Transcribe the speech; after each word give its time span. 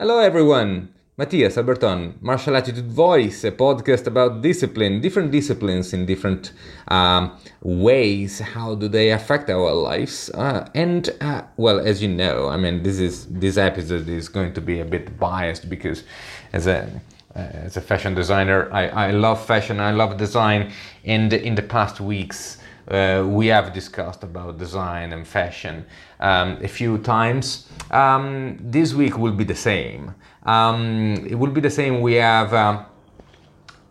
Hello, 0.00 0.20
everyone. 0.20 0.94
Mattia 1.16 1.48
Alberton, 1.48 2.22
Martial 2.22 2.54
Attitude 2.54 2.86
Voice, 2.86 3.42
a 3.42 3.50
podcast 3.50 4.06
about 4.06 4.42
discipline, 4.42 5.00
different 5.00 5.32
disciplines 5.32 5.92
in 5.92 6.06
different 6.06 6.52
um, 6.86 7.36
ways. 7.62 8.38
How 8.38 8.76
do 8.76 8.86
they 8.86 9.10
affect 9.10 9.50
our 9.50 9.72
lives? 9.72 10.30
Uh, 10.30 10.68
and 10.72 11.10
uh, 11.20 11.42
well, 11.56 11.80
as 11.80 12.00
you 12.00 12.06
know, 12.06 12.48
I 12.48 12.56
mean, 12.56 12.84
this 12.84 13.00
is 13.00 13.26
this 13.26 13.56
episode 13.56 14.08
is 14.08 14.28
going 14.28 14.52
to 14.52 14.60
be 14.60 14.78
a 14.78 14.84
bit 14.84 15.18
biased 15.18 15.68
because 15.68 16.04
as 16.52 16.68
a 16.68 16.88
uh, 17.34 17.66
as 17.66 17.76
a 17.76 17.80
fashion 17.80 18.14
designer, 18.14 18.72
I, 18.72 19.08
I 19.08 19.10
love 19.10 19.44
fashion, 19.44 19.80
I 19.80 19.90
love 19.90 20.16
design, 20.16 20.70
and 21.04 21.32
in 21.32 21.56
the 21.56 21.62
past 21.62 22.00
weeks 22.00 22.58
uh, 22.90 23.24
we 23.26 23.48
have 23.48 23.72
discussed 23.72 24.22
about 24.22 24.58
design 24.58 25.12
and 25.12 25.26
fashion 25.26 25.84
um, 26.20 26.58
a 26.62 26.68
few 26.68 26.98
times. 26.98 27.68
Um, 27.90 28.58
this 28.60 28.94
week 28.94 29.18
will 29.18 29.32
be 29.32 29.44
the 29.44 29.54
same. 29.54 30.14
Um, 30.44 31.26
it 31.28 31.34
will 31.34 31.50
be 31.50 31.60
the 31.60 31.70
same. 31.70 32.00
We 32.00 32.14
have 32.14 32.54
uh, 32.54 32.84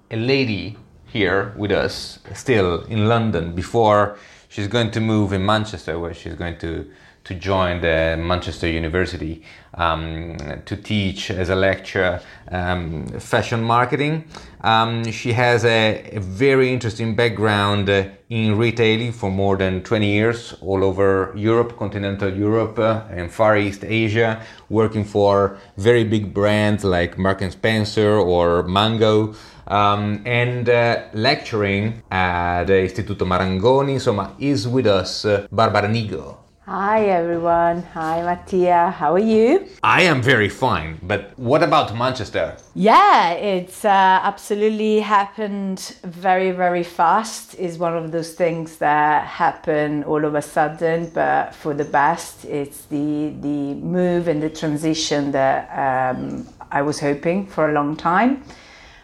a 0.09 0.17
lady 0.17 0.77
here 1.05 1.53
with 1.57 1.71
us, 1.71 2.19
still 2.33 2.83
in 2.85 3.07
London, 3.07 3.53
before 3.53 4.17
she's 4.49 4.67
going 4.67 4.91
to 4.91 4.99
move 4.99 5.33
in 5.33 5.45
Manchester, 5.45 5.99
where 5.99 6.13
she's 6.13 6.35
going 6.35 6.57
to 6.59 6.89
to 7.27 7.35
join 7.35 7.81
the 7.81 8.15
Manchester 8.17 8.69
University 8.69 9.43
um, 9.73 10.37
to 10.65 10.77
teach 10.77 11.29
as 11.29 11.49
a 11.49 11.55
lecturer 11.55 12.21
um, 12.49 13.05
fashion 13.19 13.61
marketing. 13.61 14.23
Um, 14.61 15.11
she 15.11 15.33
has 15.33 15.65
a, 15.65 16.09
a, 16.13 16.19
very 16.19 16.71
interesting 16.71 17.15
background 17.15 17.89
uh, 17.89 18.05
in 18.29 18.57
retailing 18.57 19.11
for 19.11 19.29
more 19.29 19.57
than 19.57 19.83
20 19.83 20.07
years, 20.07 20.55
all 20.61 20.83
over 20.83 21.33
Europe, 21.35 21.77
continental 21.77 22.33
Europe, 22.33 22.79
uh, 22.79 23.03
and 23.11 23.31
Far 23.31 23.57
East 23.57 23.83
Asia, 23.83 24.41
working 24.69 25.03
for 25.03 25.57
very 25.75 26.05
big 26.05 26.33
brands 26.33 26.83
like 26.85 27.17
Mark 27.17 27.41
and 27.41 27.51
Spencer 27.51 28.17
or 28.17 28.63
Mango. 28.63 29.35
Um, 29.67 30.21
and 30.25 30.69
uh, 30.69 31.03
lecturing 31.13 32.01
at 32.09 32.63
the 32.65 32.73
Istituto 32.87 33.27
Marangoni. 33.27 33.99
So, 33.99 34.33
is 34.39 34.65
with 34.65 34.87
us 34.87 35.25
uh, 35.25 35.45
Barbara 35.51 35.89
Nigo. 35.89 36.46
Hi 36.69 37.05
everyone. 37.05 37.81
Hi 37.93 38.21
Mattia. 38.23 38.91
How 38.91 39.13
are 39.13 39.19
you? 39.19 39.69
I 39.83 40.01
am 40.01 40.21
very 40.21 40.49
fine. 40.49 40.99
But 41.01 41.31
what 41.39 41.63
about 41.63 41.95
Manchester? 41.95 42.57
Yeah, 42.75 43.31
it's 43.31 43.85
uh, 43.85 44.19
absolutely 44.21 44.99
happened 44.99 45.95
very, 46.03 46.51
very 46.51 46.83
fast. 46.83 47.55
Is 47.55 47.77
one 47.77 47.95
of 47.95 48.11
those 48.11 48.33
things 48.33 48.79
that 48.79 49.25
happen 49.25 50.03
all 50.03 50.25
of 50.25 50.35
a 50.35 50.41
sudden, 50.41 51.09
but 51.13 51.55
for 51.55 51.73
the 51.73 51.85
best. 51.85 52.43
It's 52.43 52.83
the 52.87 53.33
the 53.39 53.75
move 53.75 54.27
and 54.27 54.43
the 54.43 54.49
transition 54.49 55.31
that 55.31 55.69
um, 55.71 56.45
I 56.69 56.81
was 56.81 56.99
hoping 56.99 57.47
for 57.47 57.69
a 57.69 57.71
long 57.71 57.95
time. 57.95 58.43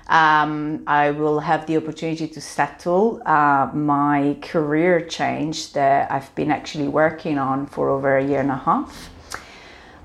Um, 0.07 0.83
I 0.85 1.11
will 1.11 1.39
have 1.39 1.65
the 1.65 1.77
opportunity 1.77 2.27
to 2.27 2.41
settle 2.41 3.21
uh, 3.25 3.69
my 3.73 4.37
career 4.41 4.99
change 5.01 5.73
that 5.73 6.11
I've 6.11 6.33
been 6.35 6.51
actually 6.51 6.89
working 6.89 7.37
on 7.37 7.67
for 7.67 7.89
over 7.89 8.17
a 8.17 8.23
year 8.23 8.41
and 8.41 8.51
a 8.51 8.57
half. 8.57 9.09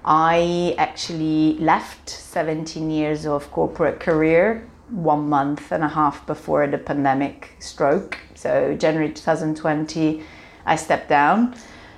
I 0.04 0.74
actually 0.78 1.58
left 1.58 2.08
17 2.08 2.90
years 2.90 3.26
of 3.26 3.50
corporate 3.50 3.98
career 3.98 4.68
one 4.88 5.28
month 5.28 5.72
and 5.72 5.84
a 5.84 5.88
half 5.88 6.26
before 6.26 6.66
the 6.66 6.78
pandemic 6.78 7.56
stroke. 7.58 8.18
So, 8.34 8.74
January 8.78 9.12
2020, 9.12 10.22
I 10.64 10.76
stepped 10.76 11.08
down. 11.08 11.54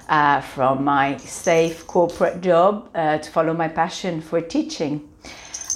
Uh, 0.09 0.41
from 0.41 0.83
my 0.83 1.17
safe 1.19 1.87
corporate 1.87 2.41
job 2.41 2.91
uh, 2.97 3.17
to 3.19 3.31
follow 3.31 3.55
my 3.55 3.69
passion 3.69 4.21
for 4.21 4.41
teaching. 4.41 5.10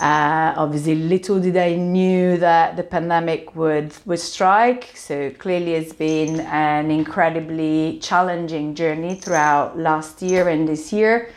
Uh, 0.00 0.54
obviously, 0.56 0.94
little 0.94 1.40
did 1.40 1.56
I 1.56 1.74
knew 1.74 2.36
that 2.38 2.76
the 2.76 2.82
pandemic 2.82 3.54
would 3.54 3.92
would 4.06 4.20
strike. 4.20 4.90
So 4.94 5.30
clearly, 5.30 5.74
it's 5.74 5.92
been 5.92 6.40
an 6.40 6.90
incredibly 6.90 7.98
challenging 8.00 8.74
journey 8.74 9.14
throughout 9.14 9.78
last 9.78 10.22
year 10.22 10.48
and 10.48 10.68
this 10.68 10.92
year, 10.92 11.30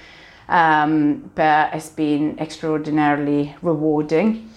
um, 0.49 1.31
but 1.35 1.73
it's 1.73 1.89
been 1.89 2.37
extraordinarily 2.39 3.55
rewarding. 3.61 4.49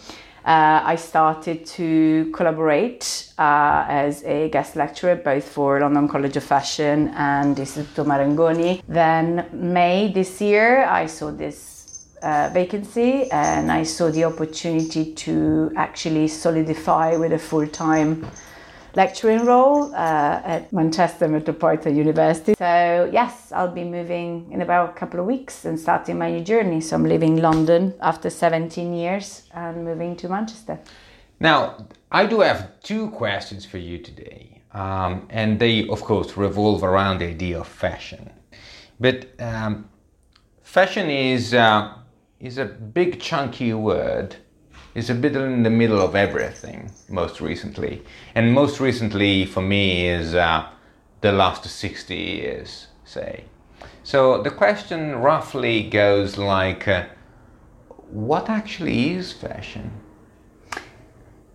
Uh, 0.44 0.80
I 0.84 0.96
started 0.96 1.66
to 1.66 2.30
collaborate 2.32 3.32
uh, 3.38 3.84
as 3.88 4.24
a 4.24 4.48
guest 4.48 4.74
lecturer 4.74 5.14
both 5.14 5.46
for 5.46 5.80
London 5.80 6.08
College 6.08 6.36
of 6.38 6.44
Fashion 6.44 7.08
and 7.14 7.56
Istituto 7.56 8.06
Marangoni. 8.06 8.82
Then 8.88 9.46
May 9.52 10.10
this 10.12 10.40
year, 10.40 10.84
I 10.86 11.06
saw 11.06 11.30
this 11.30 11.79
uh, 12.22 12.50
vacancy 12.52 13.30
and 13.30 13.70
I 13.70 13.84
saw 13.84 14.10
the 14.10 14.24
opportunity 14.24 15.14
to 15.14 15.72
actually 15.76 16.28
solidify 16.28 17.16
with 17.16 17.32
a 17.32 17.38
full 17.38 17.66
time 17.66 18.26
lecturing 18.94 19.44
role 19.44 19.94
uh, 19.94 20.42
at 20.44 20.72
Manchester 20.72 21.28
Metropolitan 21.28 21.96
University. 21.96 22.54
So, 22.54 23.08
yes, 23.12 23.52
I'll 23.52 23.72
be 23.72 23.84
moving 23.84 24.50
in 24.50 24.62
about 24.62 24.90
a 24.90 24.92
couple 24.92 25.20
of 25.20 25.26
weeks 25.26 25.64
and 25.64 25.78
starting 25.78 26.18
my 26.18 26.30
new 26.30 26.40
journey. 26.40 26.80
So, 26.80 26.96
I'm 26.96 27.04
leaving 27.04 27.36
London 27.36 27.94
after 28.00 28.30
17 28.30 28.92
years 28.92 29.48
and 29.54 29.84
moving 29.84 30.16
to 30.16 30.28
Manchester. 30.28 30.78
Now, 31.38 31.86
I 32.10 32.26
do 32.26 32.40
have 32.40 32.80
two 32.82 33.10
questions 33.10 33.64
for 33.64 33.78
you 33.78 33.98
today. 33.98 34.60
Um, 34.72 35.26
and 35.30 35.58
they, 35.58 35.88
of 35.88 36.02
course, 36.02 36.36
revolve 36.36 36.84
around 36.84 37.18
the 37.18 37.26
idea 37.26 37.58
of 37.60 37.66
fashion. 37.66 38.30
But 38.98 39.28
um, 39.40 39.88
fashion 40.62 41.08
is. 41.10 41.54
Uh, 41.54 41.94
is 42.40 42.56
a 42.56 42.64
big 42.64 43.20
chunky 43.20 43.74
word. 43.74 44.36
It's 44.94 45.10
a 45.10 45.14
bit 45.14 45.36
in 45.36 45.62
the 45.62 45.70
middle 45.70 46.00
of 46.00 46.16
everything 46.16 46.90
most 47.08 47.40
recently. 47.40 48.02
And 48.34 48.52
most 48.52 48.80
recently 48.80 49.44
for 49.44 49.60
me 49.60 50.08
is 50.08 50.34
uh, 50.34 50.66
the 51.20 51.32
last 51.32 51.64
60 51.64 52.16
years, 52.16 52.88
say. 53.04 53.44
So 54.02 54.42
the 54.42 54.50
question 54.50 55.16
roughly 55.16 55.88
goes 55.88 56.38
like 56.38 56.88
uh, 56.88 57.04
what 58.10 58.48
actually 58.48 59.10
is 59.10 59.32
fashion? 59.32 59.92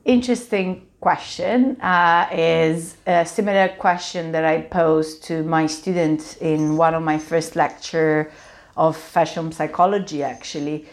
Interesting 0.06 0.88
question 1.02 1.82
uh, 1.82 2.30
is 2.32 2.98
a 3.08 3.26
similar 3.26 3.70
question 3.80 4.32
that 4.34 4.46
I 4.46 4.62
posed 4.62 5.24
to 5.24 5.44
my 5.44 5.66
students 5.66 6.38
in 6.38 6.78
one 6.78 6.94
of 6.94 7.02
my 7.02 7.18
first 7.18 7.56
lecture 7.56 8.32
of 8.78 8.98
fashion 8.98 9.52
psychology, 9.52 10.24
actually. 10.24 10.86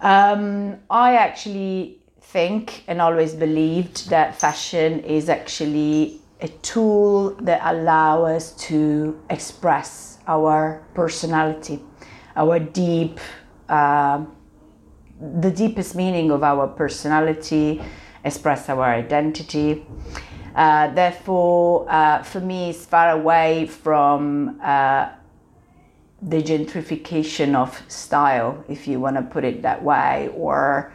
Um, 0.00 0.78
I 0.90 1.16
actually 1.16 1.98
think 2.20 2.84
and 2.86 3.00
always 3.00 3.34
believed 3.34 4.10
that 4.10 4.38
fashion 4.38 5.00
is 5.00 5.28
actually 5.28 6.20
a 6.40 6.48
tool 6.48 7.30
that 7.40 7.60
allow 7.64 8.24
us 8.24 8.52
to 8.68 9.18
express 9.30 10.18
our 10.28 10.84
personality, 10.94 11.80
our 12.36 12.58
deep, 12.58 13.18
uh, 13.68 14.24
the 15.40 15.50
deepest 15.50 15.96
meaning 15.96 16.30
of 16.30 16.44
our 16.44 16.68
personality, 16.68 17.82
express 18.24 18.68
our 18.68 18.84
identity. 18.84 19.84
Uh, 20.54 20.92
therefore, 20.92 21.86
uh, 21.88 22.22
for 22.22 22.40
me, 22.40 22.70
it's 22.70 22.84
far 22.84 23.10
away 23.10 23.66
from 23.66 24.60
uh, 24.62 25.08
the 26.22 26.42
gentrification 26.42 27.54
of 27.54 27.80
style, 27.88 28.64
if 28.68 28.88
you 28.88 29.00
want 29.00 29.16
to 29.16 29.22
put 29.22 29.44
it 29.44 29.62
that 29.62 29.82
way, 29.82 30.30
or 30.34 30.92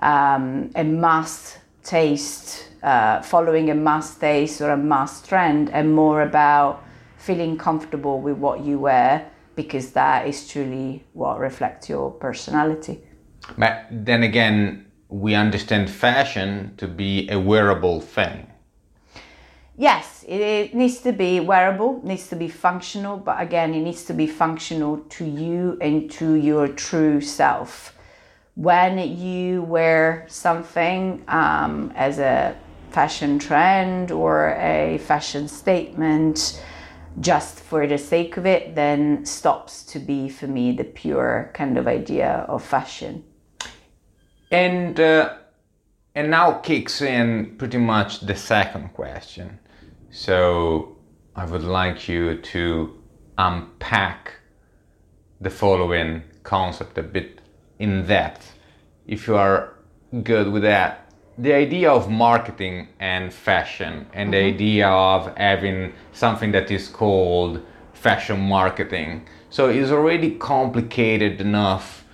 um, 0.00 0.70
a 0.74 0.84
mass 0.84 1.58
taste, 1.82 2.68
uh, 2.82 3.22
following 3.22 3.70
a 3.70 3.74
mass 3.74 4.16
taste 4.16 4.60
or 4.60 4.70
a 4.70 4.76
mass 4.76 5.26
trend, 5.26 5.70
and 5.70 5.94
more 5.94 6.22
about 6.22 6.84
feeling 7.16 7.56
comfortable 7.56 8.20
with 8.20 8.36
what 8.36 8.60
you 8.60 8.78
wear 8.78 9.30
because 9.54 9.92
that 9.92 10.28
is 10.28 10.46
truly 10.46 11.02
what 11.14 11.38
reflects 11.38 11.88
your 11.88 12.10
personality. 12.10 13.00
But 13.56 13.86
then 13.90 14.22
again, 14.22 14.86
we 15.08 15.34
understand 15.34 15.88
fashion 15.88 16.74
to 16.76 16.86
be 16.86 17.28
a 17.30 17.40
wearable 17.40 18.00
thing 18.00 18.46
yes, 19.76 20.24
it, 20.26 20.74
needs 20.74 20.98
to 21.00 21.12
be 21.12 21.40
wearable, 21.40 22.00
needs 22.02 22.28
to 22.28 22.36
be 22.36 22.48
functional, 22.48 23.16
but 23.16 23.40
again, 23.40 23.74
it 23.74 23.80
needs 23.80 24.04
to 24.04 24.14
be 24.14 24.26
functional 24.26 24.98
to 24.98 25.24
you 25.24 25.78
and 25.80 26.10
to 26.12 26.34
your 26.34 26.68
true 26.68 27.20
self. 27.20 27.94
When 28.54 28.98
you 29.18 29.62
wear 29.62 30.24
something 30.28 31.22
um, 31.28 31.92
as 31.94 32.18
a 32.18 32.56
fashion 32.90 33.38
trend 33.38 34.10
or 34.10 34.54
a 34.58 34.98
fashion 34.98 35.48
statement 35.48 36.62
just 37.20 37.60
for 37.60 37.86
the 37.86 37.98
sake 37.98 38.36
of 38.36 38.46
it, 38.46 38.74
then 38.74 39.24
stops 39.24 39.82
to 39.84 39.98
be 39.98 40.28
for 40.28 40.46
me 40.46 40.72
the 40.72 40.84
pure 40.84 41.50
kind 41.54 41.76
of 41.78 41.86
idea 41.86 42.46
of 42.48 42.62
fashion. 42.62 43.24
And 44.50 44.98
uh, 45.00 45.34
and 46.14 46.30
now 46.30 46.52
kicks 46.52 47.02
in 47.02 47.56
pretty 47.58 47.78
much 47.78 48.20
the 48.20 48.34
second 48.34 48.94
question 48.94 49.58
so 50.10 50.96
I 51.34 51.44
would 51.44 51.64
like 51.64 52.08
you 52.08 52.36
to 52.36 53.02
unpack 53.36 54.34
the 55.40 55.50
following 55.50 56.22
concept 56.42 56.96
a 56.98 57.02
bit 57.02 57.40
in 57.78 58.06
depth. 58.06 58.54
if 59.06 59.28
you 59.28 59.36
are 59.36 59.76
good 60.22 60.50
with 60.50 60.62
that. 60.62 61.12
The 61.38 61.52
idea 61.52 61.90
of 61.90 62.10
marketing 62.10 62.88
and 62.98 63.32
fashion, 63.32 64.06
and 64.14 64.32
the 64.32 64.38
mm-hmm. 64.38 64.54
idea 64.54 64.88
of 64.88 65.36
having 65.36 65.92
something 66.12 66.52
that 66.52 66.70
is 66.70 66.88
called 66.88 67.60
fashion 67.92 68.40
marketing. 68.40 69.26
So 69.50 69.68
it's 69.68 69.90
already 69.90 70.30
complicated 70.36 71.40
enough 71.40 72.04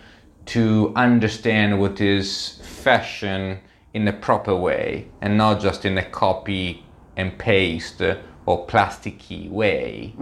to 0.47 0.93
understand 0.97 1.81
what 1.81 2.01
is 2.01 2.59
fashion 2.63 3.61
in 3.95 4.09
a 4.09 4.13
proper 4.13 4.57
way 4.57 5.09
and 5.21 5.37
not 5.37 5.61
just 5.61 5.85
in 5.85 5.99
a 5.99 6.05
copy 6.05 6.85
and 7.17 7.37
paste 7.39 8.01
or 8.47 8.67
plasticky 8.67 9.49
way. 9.51 10.15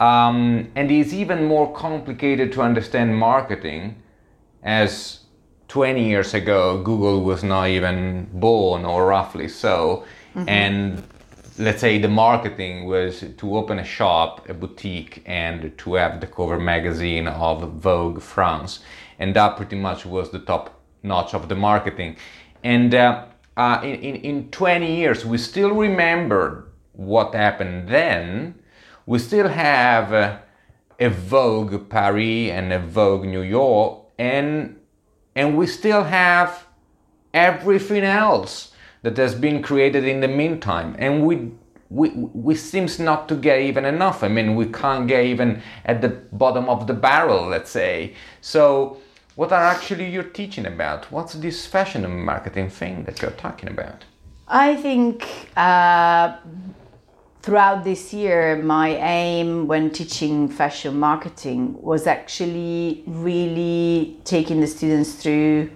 Um, 0.00 0.70
and 0.74 0.90
it's 0.90 1.12
even 1.12 1.44
more 1.44 1.72
complicated 1.72 2.52
to 2.52 2.62
understand 2.62 3.16
marketing 3.16 3.96
as 4.62 5.20
20 5.68 6.06
years 6.06 6.34
ago 6.34 6.82
Google 6.82 7.22
was 7.22 7.42
not 7.42 7.68
even 7.68 8.28
born 8.32 8.84
or 8.84 9.06
roughly 9.06 9.48
so. 9.48 10.04
And 10.48 11.02
let's 11.58 11.80
say 11.80 11.98
the 11.98 12.08
marketing 12.08 12.84
was 12.86 13.24
to 13.38 13.56
open 13.56 13.78
a 13.78 13.84
shop, 13.84 14.48
a 14.48 14.54
boutique, 14.54 15.22
and 15.26 15.76
to 15.78 15.94
have 15.94 16.20
the 16.20 16.26
cover 16.26 16.58
magazine 16.58 17.28
of 17.28 17.72
Vogue 17.74 18.20
France. 18.20 18.80
And 19.18 19.34
that 19.36 19.56
pretty 19.56 19.76
much 19.76 20.04
was 20.04 20.30
the 20.30 20.40
top 20.40 20.80
notch 21.02 21.34
of 21.34 21.48
the 21.48 21.54
marketing. 21.54 22.16
And 22.64 22.94
uh, 22.94 23.26
uh, 23.56 23.80
in, 23.82 23.94
in, 23.94 24.16
in 24.16 24.50
20 24.50 24.96
years, 24.96 25.24
we 25.24 25.38
still 25.38 25.72
remember 25.72 26.68
what 26.92 27.34
happened 27.34 27.88
then. 27.88 28.54
We 29.06 29.18
still 29.18 29.48
have 29.48 30.12
uh, 30.12 30.38
a 30.98 31.08
Vogue 31.08 31.88
Paris 31.88 32.50
and 32.50 32.72
a 32.72 32.78
Vogue 32.78 33.26
New 33.26 33.42
York, 33.42 34.00
and 34.18 34.80
and 35.36 35.56
we 35.56 35.66
still 35.66 36.04
have 36.04 36.66
everything 37.32 38.04
else 38.04 38.72
that 39.02 39.16
has 39.16 39.34
been 39.34 39.62
created 39.62 40.04
in 40.04 40.20
the 40.20 40.28
meantime. 40.28 40.94
And 40.98 41.26
we 41.26 41.50
we 41.90 42.10
we 42.10 42.54
seems 42.54 42.98
not 42.98 43.28
to 43.28 43.34
get 43.34 43.60
even 43.60 43.84
enough. 43.84 44.22
I 44.22 44.28
mean 44.28 44.54
we 44.54 44.66
can't 44.66 45.06
get 45.06 45.24
even 45.24 45.62
at 45.84 46.00
the 46.00 46.08
bottom 46.32 46.68
of 46.68 46.86
the 46.86 46.94
barrel 46.94 47.48
let's 47.48 47.70
say. 47.70 48.14
So 48.40 48.98
what 49.36 49.52
are 49.52 49.64
actually 49.64 50.08
you're 50.08 50.22
teaching 50.22 50.66
about 50.66 51.10
what's 51.10 51.34
this 51.34 51.66
fashion 51.66 52.04
and 52.04 52.24
marketing 52.24 52.70
thing 52.70 53.04
that 53.04 53.20
you're 53.20 53.30
talking 53.32 53.68
about 53.68 54.04
I 54.46 54.76
think 54.76 55.26
uh, 55.56 56.36
throughout 57.44 57.84
this 57.84 58.14
year, 58.14 58.56
my 58.56 58.90
aim 58.96 59.66
when 59.66 59.90
teaching 59.90 60.48
fashion 60.48 60.98
marketing 60.98 61.80
was 61.82 62.06
actually 62.06 63.02
really 63.06 64.18
taking 64.24 64.60
the 64.60 64.66
students 64.66 65.14
through 65.14 65.70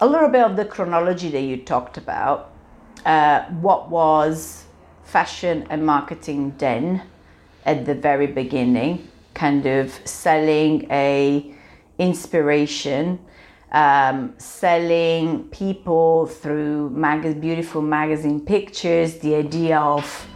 a 0.00 0.06
little 0.06 0.28
bit 0.28 0.42
of 0.42 0.56
the 0.56 0.64
chronology 0.64 1.28
that 1.30 1.40
you 1.40 1.56
talked 1.56 1.96
about. 1.96 2.52
Uh, 3.04 3.44
what 3.60 3.88
was 3.88 4.64
fashion 5.02 5.66
and 5.70 5.86
marketing 5.86 6.54
then 6.58 7.02
at 7.64 7.84
the 7.86 7.94
very 7.94 8.26
beginning, 8.26 9.08
kind 9.34 9.66
of 9.66 9.92
selling 10.04 10.86
a 10.90 11.52
inspiration 11.98 13.18
um, 13.72 14.34
selling 14.38 15.44
people 15.48 16.26
through 16.26 16.90
mag- 16.90 17.40
beautiful 17.40 17.82
magazine 17.82 18.40
pictures, 18.40 19.18
the 19.18 19.34
idea 19.34 19.78
of 19.78 20.26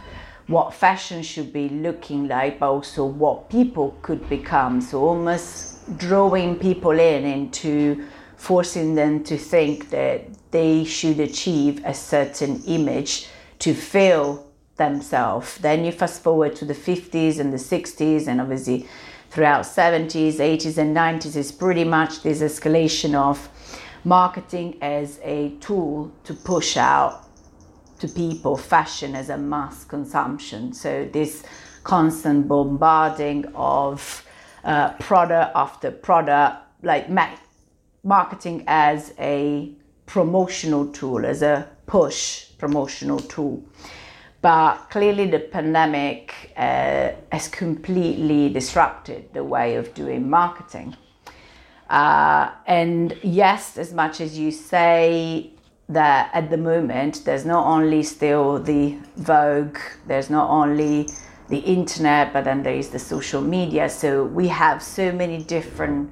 what 0.47 0.73
fashion 0.73 1.23
should 1.23 1.53
be 1.53 1.69
looking 1.69 2.27
like, 2.27 2.59
but 2.59 2.69
also 2.69 3.05
what 3.05 3.49
people 3.49 3.97
could 4.01 4.27
become. 4.29 4.81
So 4.81 5.01
almost 5.01 5.97
drawing 5.97 6.57
people 6.57 6.91
in 6.91 7.23
into 7.25 8.05
forcing 8.35 8.95
them 8.95 9.23
to 9.23 9.37
think 9.37 9.89
that 9.91 10.25
they 10.51 10.83
should 10.83 11.19
achieve 11.19 11.81
a 11.85 11.93
certain 11.93 12.61
image 12.65 13.27
to 13.59 13.73
feel 13.73 14.51
themselves. 14.75 15.57
Then 15.59 15.85
you 15.85 15.91
fast 15.91 16.21
forward 16.21 16.55
to 16.57 16.65
the 16.65 16.73
50s 16.73 17.39
and 17.39 17.53
the 17.53 17.57
60s, 17.57 18.27
and 18.27 18.41
obviously 18.41 18.87
throughout 19.31 19.63
70s, 19.63 20.35
80s, 20.35 20.77
and 20.77 20.95
90s 20.95 21.37
is 21.37 21.51
pretty 21.53 21.85
much 21.85 22.21
this 22.21 22.41
escalation 22.41 23.15
of 23.15 23.49
marketing 24.03 24.77
as 24.81 25.19
a 25.23 25.55
tool 25.61 26.11
to 26.25 26.33
push 26.33 26.75
out 26.75 27.27
to 27.99 28.09
people 28.09 28.57
fashion 28.57 29.15
as 29.15 29.29
a 29.29 29.37
mass 29.37 29.85
consumption. 29.85 30.73
So 30.73 31.07
this 31.13 31.43
constant 31.83 32.47
bombarding 32.49 33.45
of 33.55 34.25
uh, 34.65 34.93
product 34.93 35.55
after 35.55 35.91
product, 35.91 36.57
like 36.83 37.09
ma- 37.09 37.37
marketing 38.03 38.65
as 38.67 39.13
a 39.17 39.71
promotional 40.07 40.87
tool, 40.91 41.25
as 41.25 41.41
a 41.41 41.69
push 41.85 42.51
promotional 42.57 43.19
tool. 43.19 43.63
But 44.41 44.89
clearly, 44.89 45.27
the 45.27 45.39
pandemic 45.39 46.33
uh, 46.57 47.11
has 47.31 47.47
completely 47.47 48.49
disrupted 48.49 49.33
the 49.33 49.43
way 49.43 49.75
of 49.75 49.93
doing 49.93 50.29
marketing. 50.29 50.95
Uh, 51.89 52.49
and 52.65 53.15
yes, 53.21 53.77
as 53.77 53.93
much 53.93 54.19
as 54.19 54.39
you 54.39 54.49
say 54.51 55.51
that 55.89 56.31
at 56.33 56.49
the 56.49 56.57
moment, 56.57 57.23
there's 57.25 57.45
not 57.45 57.67
only 57.67 58.01
still 58.01 58.57
the 58.57 58.97
Vogue, 59.17 59.77
there's 60.07 60.29
not 60.29 60.49
only 60.49 61.07
the 61.49 61.59
internet, 61.59 62.33
but 62.33 62.45
then 62.45 62.63
there 62.63 62.75
is 62.75 62.89
the 62.89 62.99
social 62.99 63.41
media. 63.41 63.89
So 63.89 64.23
we 64.23 64.47
have 64.47 64.81
so 64.81 65.11
many 65.11 65.43
different 65.43 66.09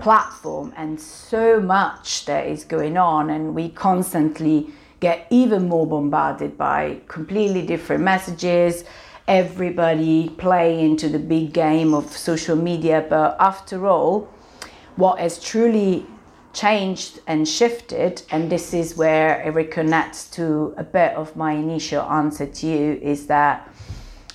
platform 0.00 0.74
and 0.76 1.00
so 1.00 1.60
much 1.60 2.24
that 2.26 2.46
is 2.46 2.64
going 2.64 2.96
on, 2.96 3.30
and 3.30 3.54
we 3.54 3.70
constantly 3.70 4.72
get 5.02 5.26
even 5.30 5.68
more 5.68 5.84
bombarded 5.84 6.56
by 6.56 7.00
completely 7.08 7.66
different 7.66 8.04
messages. 8.04 8.84
Everybody 9.26 10.28
play 10.28 10.80
into 10.80 11.08
the 11.08 11.18
big 11.18 11.52
game 11.52 11.92
of 11.92 12.16
social 12.16 12.54
media, 12.54 13.04
but 13.10 13.36
after 13.40 13.88
all, 13.88 14.30
what 14.94 15.18
has 15.18 15.42
truly 15.42 16.06
changed 16.52 17.18
and 17.26 17.48
shifted, 17.48 18.22
and 18.30 18.48
this 18.48 18.72
is 18.72 18.96
where 18.96 19.40
it 19.42 19.52
reconnects 19.54 20.30
to 20.34 20.72
a 20.76 20.84
bit 20.84 21.14
of 21.16 21.34
my 21.34 21.52
initial 21.52 22.02
answer 22.02 22.46
to 22.46 22.66
you, 22.66 22.92
is 23.02 23.26
that 23.26 23.68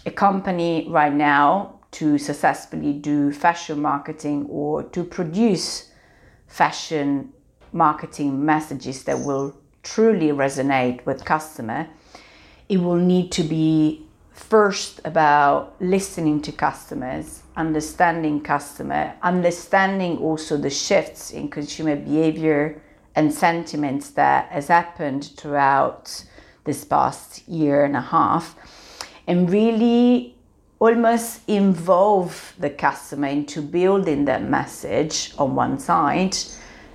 a 0.05 0.11
company 0.11 0.85
right 0.89 1.13
now 1.13 1.79
to 1.91 2.17
successfully 2.17 2.91
do 2.91 3.31
fashion 3.31 3.81
marketing 3.81 4.45
or 4.49 4.83
to 4.83 5.03
produce 5.05 5.91
fashion 6.47 7.31
marketing 7.71 8.43
messages 8.43 9.03
that 9.05 9.17
will 9.19 9.55
truly 9.91 10.29
resonate 10.29 11.05
with 11.05 11.23
customer 11.25 11.87
it 12.69 12.77
will 12.77 13.01
need 13.13 13.31
to 13.31 13.43
be 13.43 14.05
first 14.31 15.01
about 15.05 15.75
listening 15.79 16.41
to 16.41 16.51
customers 16.51 17.43
understanding 17.55 18.39
customer 18.41 19.13
understanding 19.23 20.17
also 20.17 20.57
the 20.57 20.69
shifts 20.69 21.31
in 21.31 21.49
consumer 21.49 21.95
behavior 21.95 22.81
and 23.15 23.33
sentiments 23.33 24.11
that 24.11 24.47
has 24.51 24.67
happened 24.67 25.31
throughout 25.37 26.23
this 26.65 26.83
past 26.83 27.47
year 27.47 27.85
and 27.85 27.95
a 27.95 28.01
half 28.01 28.55
and 29.27 29.49
really 29.49 30.35
almost 30.79 31.41
involve 31.47 32.53
the 32.59 32.69
customer 32.69 33.27
into 33.27 33.61
building 33.61 34.25
that 34.25 34.43
message 34.43 35.33
on 35.37 35.55
one 35.55 35.79
side. 35.79 36.37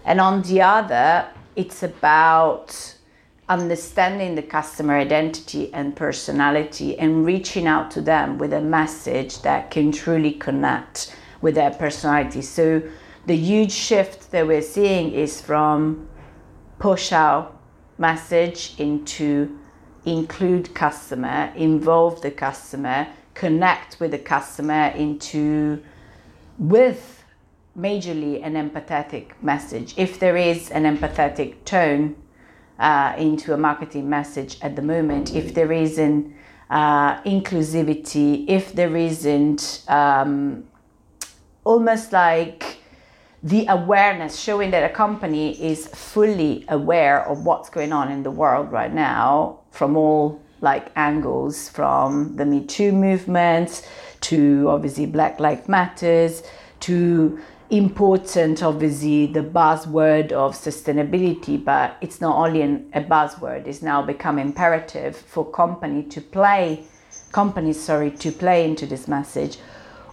And 0.05 0.21
on 0.21 0.43
the 0.43 0.63
other 0.63 1.29
it's 1.57 1.83
about 1.83 2.97
understanding 3.49 4.35
the 4.35 4.43
customer 4.43 4.95
identity 4.95 5.73
and 5.75 5.95
personality 5.95 6.99
and 6.99 7.27
reaching 7.27 7.67
out 7.67 7.91
to 7.91 8.01
them 8.01 8.39
with 8.39 8.53
a 8.53 8.61
message 8.61 9.43
that 9.43 9.71
can 9.71 9.93
truly 9.93 10.33
connect 10.33 11.15
with 11.41 11.55
their 11.57 11.71
personality. 11.71 12.41
So 12.41 12.83
the 13.27 13.37
huge 13.37 13.73
shift 13.73 14.31
that 14.31 14.47
we're 14.47 14.63
seeing 14.63 15.13
is 15.13 15.41
from 15.41 16.09
push 16.79 17.13
out 17.13 17.61
message 17.99 18.75
into 18.79 19.59
include 20.05 20.75
customer 20.75 21.53
involve 21.55 22.21
the 22.23 22.31
customer 22.31 23.07
connect 23.35 24.01
with 24.01 24.11
the 24.11 24.19
customer 24.19 24.89
into 24.97 25.81
with 26.59 27.22
majorly 27.79 28.45
an 28.45 28.55
empathetic 28.55 29.31
message. 29.43 29.95
If 29.97 30.19
there 30.19 30.37
is 30.37 30.71
an 30.71 30.85
empathetic 30.85 31.65
tone 31.65 32.17
uh, 32.79 33.15
into 33.17 33.55
a 33.55 33.57
marketing 33.57 34.09
message 34.09 34.59
at 34.63 34.77
the 34.77 34.83
moment, 34.83 35.35
if 35.35 35.55
there 35.55 35.73
isn't 35.73 36.35
uh, 36.71 37.21
inclusivity, 37.23 38.45
if 38.49 38.73
there 38.73 38.97
isn't 38.97 39.85
um, 39.89 40.65
almost 41.65 42.13
like 42.13 42.79
the 43.43 43.67
awareness 43.67 44.39
showing 44.39 44.71
that 44.71 44.89
a 44.89 44.95
company 44.95 45.61
is 45.63 45.89
fully 45.89 46.65
aware 46.69 47.27
of 47.27 47.45
what's 47.45 47.69
going 47.69 47.93
on 47.93 48.11
in 48.11 48.23
the 48.23 48.31
world 48.31 48.71
right 48.71 48.93
now 48.93 49.59
from 49.71 49.97
all 49.97 50.41
like 50.61 50.93
angles 50.95 51.69
from 51.69 52.37
the 52.37 52.47
me 52.47 52.65
too 52.65 52.93
movement 52.93 53.87
to 54.21 54.67
obviously 54.69 55.07
black 55.07 55.41
lives 55.41 55.69
matters 55.69 56.45
to 56.79 57.39
important, 57.73 58.63
obviously, 58.63 59.27
the 59.27 59.43
buzzword 59.43 60.31
of 60.31 60.55
sustainability, 60.55 61.63
but 61.63 61.97
it's 62.03 62.21
not 62.21 62.37
only 62.37 62.61
an, 62.61 62.91
a 62.93 63.01
buzzword, 63.01 63.67
it's 63.67 63.81
now 63.81 64.03
become 64.03 64.39
imperative 64.39 65.17
for 65.17 65.51
company 65.51 66.03
to 66.03 66.21
play, 66.21 66.85
companies, 67.33 67.81
sorry, 67.81 68.11
to 68.11 68.31
play 68.31 68.67
into 68.67 68.85
this 68.85 69.09
message. 69.09 69.57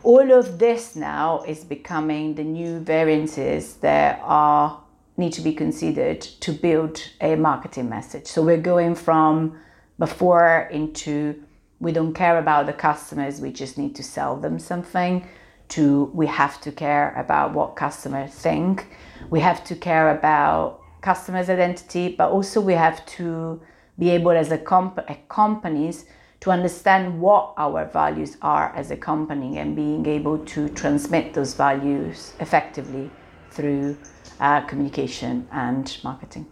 All 0.03 0.31
of 0.31 0.57
this 0.57 0.95
now 0.95 1.41
is 1.41 1.65
becoming 1.65 2.35
the 2.35 2.45
new 2.45 2.79
variances 2.79 3.75
that 3.75 4.21
are 4.23 4.81
need 5.17 5.33
to 5.33 5.41
be 5.41 5.53
considered 5.53 6.21
to 6.21 6.53
build 6.53 7.03
a 7.19 7.35
marketing 7.35 7.89
message. 7.89 8.25
So 8.25 8.41
we're 8.41 8.55
going 8.55 8.95
from 8.95 9.59
before 9.99 10.69
into 10.71 11.43
we 11.81 11.91
don't 11.91 12.13
care 12.13 12.37
about 12.39 12.67
the 12.67 12.73
customers, 12.73 13.41
we 13.41 13.51
just 13.51 13.77
need 13.77 13.95
to 13.95 14.03
sell 14.03 14.37
them 14.37 14.59
something 14.59 15.27
to 15.69 16.11
we 16.13 16.27
have 16.27 16.59
to 16.61 16.71
care 16.71 17.13
about 17.15 17.53
what 17.53 17.75
customers 17.75 18.31
think. 18.31 18.87
We 19.29 19.39
have 19.39 19.63
to 19.65 19.75
care 19.75 20.11
about 20.17 20.81
customers' 21.01 21.49
identity, 21.49 22.15
but 22.17 22.31
also 22.31 22.61
we 22.61 22.73
have 22.73 23.05
to 23.17 23.61
be 23.97 24.09
able 24.09 24.31
as 24.31 24.51
a, 24.51 24.57
comp- 24.57 25.07
companies 25.29 26.05
to 26.39 26.51
understand 26.51 27.19
what 27.19 27.53
our 27.57 27.85
values 27.85 28.37
are 28.41 28.73
as 28.75 28.91
a 28.91 28.97
company 28.97 29.57
and 29.57 29.75
being 29.75 30.05
able 30.05 30.37
to 30.45 30.69
transmit 30.69 31.33
those 31.33 31.53
values 31.53 32.33
effectively 32.39 33.09
through 33.51 33.97
uh, 34.39 34.61
communication 34.61 35.47
and 35.51 35.97
marketing. 36.03 36.47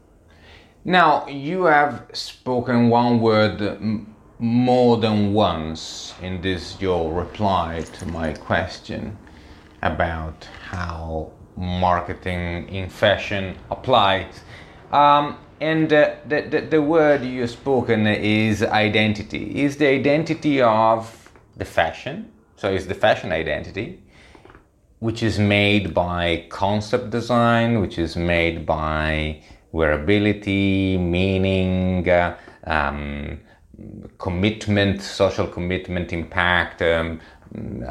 Now, 0.84 1.28
you 1.28 1.66
have 1.66 2.08
spoken 2.14 2.90
one 2.90 3.20
word 3.22 3.62
more 4.40 4.98
than 4.98 5.34
once 5.34 6.14
in 6.22 6.42
this 6.42 6.80
your 6.80 7.12
reply 7.12 7.84
to 7.94 8.06
my 8.06 8.34
question 8.34 9.18
about 9.82 10.48
how 10.70 11.32
marketing 11.56 12.70
in 12.70 12.90
fashion 12.90 13.56
applies. 13.72 14.42
Um, 14.92 15.38
and 15.60 15.92
uh, 15.92 16.16
the, 16.28 16.42
the, 16.42 16.62
the 16.62 16.82
word 16.82 17.24
you've 17.24 17.50
spoken 17.50 18.06
is 18.06 18.62
identity. 18.62 19.64
Is 19.64 19.78
the 19.78 19.88
identity 19.88 20.62
of 20.62 21.32
the 21.56 21.66
fashion, 21.66 22.32
so 22.56 22.72
it's 22.72 22.86
the 22.86 22.94
fashion 22.94 23.32
identity, 23.32 24.04
which 25.00 25.24
is 25.24 25.40
made 25.40 25.96
by 25.96 26.46
concept 26.50 27.10
design, 27.10 27.82
which 27.82 27.98
is 27.98 28.16
made 28.16 28.68
by 28.68 29.42
wearability, 29.74 31.00
meaning, 31.00 32.08
uh, 32.08 32.38
um, 32.66 33.40
commitment, 34.18 35.02
social 35.02 35.48
commitment, 35.48 36.12
impact, 36.12 36.82
um, 36.82 37.20